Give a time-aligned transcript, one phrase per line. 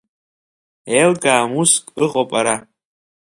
[0.97, 2.55] Еилкаам уск ыҟоуп ара…